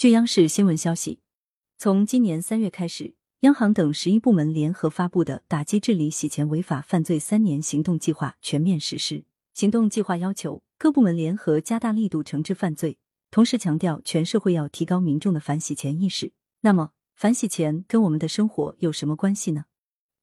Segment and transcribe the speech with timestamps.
[0.00, 1.20] 据央视新闻消息，
[1.76, 9.24] 从今年三月开始，央行等十一部门联合发布的打击治理洗钱违法犯罪三年行动计划全面实施。
[9.52, 12.96] 行动计划要求各部门联合加大力度惩治犯罪，
[13.30, 16.32] 同时强调全社会要提高民众的反洗钱意识。
[16.62, 19.66] 那么，反洗钱跟我们的生活有什么关系呢？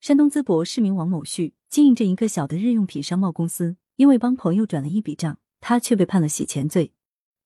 [0.01, 6.93] 山东淄博市民王某旭经营着一个小的日用品商贸公司，因为帮朋友转了一笔账，他却被判了洗钱罪。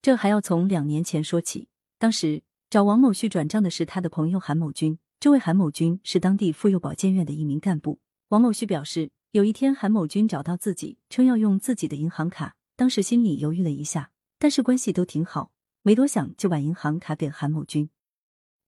[0.01, 1.67] 这还要从两年前说起。
[2.01, 7.99] 当时找王某旭转账的是他的朋友韩某军，这位韩某军是当地妇幼保健院的一名干部。
[8.29, 14.09] 王某旭表示，有一天韩某军找到自己，称要用自己的银行卡，当时心里犹豫了一下，
[14.39, 15.51] 但是关系都挺好，
[15.83, 17.87] 没多想就把银行卡给韩某军。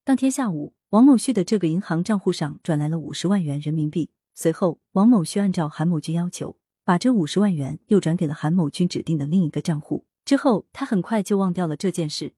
[0.03, 4.11] 当天下午，王某旭的这个银行账户上转来了五十万元人民币。
[4.36, 6.55] 随后，王某旭按照韩某军要求，
[6.86, 10.05] 把这五十万元又转给了韩某军指定的另一个账户。
[10.23, 12.36] 之后，他很快就忘掉了这件事。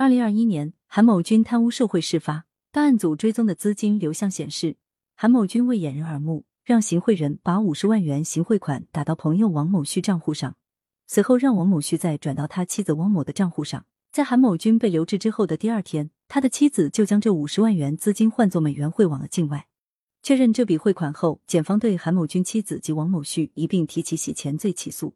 [0.00, 4.78] 二零二一年，韩某军贪污受贿事发，档案组追踪的资金流向显示，
[5.14, 10.56] 韩某军为掩人耳目，让行贿人把五十万元行贿款打到朋友王某旭账户上，
[11.06, 13.84] 随后让王某旭再转到他妻子汪某的账户上。
[14.10, 19.66] 在韩某军被留置之后的第二天，他的妻子就将这五十万元资金换作美元汇往了境外。
[20.22, 25.14] 确认这笔汇款后，检方对韩某军妻子及王某旭一并提起洗钱罪起诉。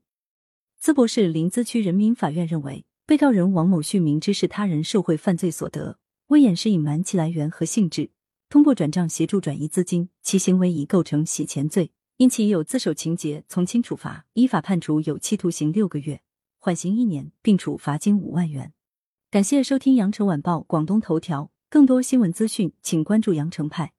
[0.79, 8.09] 淄博市临淄区人民法院认为，被告人王某旭明知是他人受贿犯罪所得，为掩饰隐瞒其来源和性质，
[8.49, 16.23] 通过转账协助转移资金，其行为已构成洗钱罪，因其有自首情节，从轻处罚，依法判处有期徒刑六个月，
[16.59, 18.73] 缓刑一年，并处罚金五万元。
[19.31, 23.94] 感谢收听羊城晚报广东头条，更多新闻资讯，请关注羊城派。